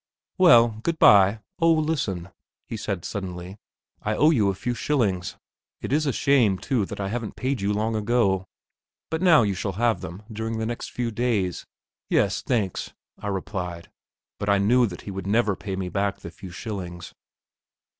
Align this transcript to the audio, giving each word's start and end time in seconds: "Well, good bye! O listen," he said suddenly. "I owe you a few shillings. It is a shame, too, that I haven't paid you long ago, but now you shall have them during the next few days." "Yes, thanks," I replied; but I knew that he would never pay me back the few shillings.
"Well, 0.39 0.79
good 0.81 0.97
bye! 0.97 1.41
O 1.59 1.71
listen," 1.71 2.29
he 2.65 2.75
said 2.75 3.05
suddenly. 3.05 3.57
"I 4.01 4.15
owe 4.15 4.31
you 4.31 4.49
a 4.49 4.55
few 4.55 4.73
shillings. 4.73 5.37
It 5.79 5.93
is 5.93 6.07
a 6.07 6.11
shame, 6.11 6.57
too, 6.57 6.85
that 6.87 6.99
I 6.99 7.09
haven't 7.09 7.35
paid 7.35 7.61
you 7.61 7.71
long 7.71 7.95
ago, 7.95 8.47
but 9.11 9.21
now 9.21 9.43
you 9.43 9.53
shall 9.53 9.73
have 9.73 10.01
them 10.01 10.23
during 10.33 10.57
the 10.57 10.65
next 10.65 10.89
few 10.89 11.11
days." 11.11 11.67
"Yes, 12.09 12.41
thanks," 12.41 12.93
I 13.19 13.27
replied; 13.27 13.91
but 14.39 14.49
I 14.49 14.57
knew 14.57 14.87
that 14.87 15.01
he 15.01 15.11
would 15.11 15.27
never 15.27 15.55
pay 15.55 15.75
me 15.75 15.87
back 15.87 16.21
the 16.21 16.31
few 16.31 16.49
shillings. 16.49 17.13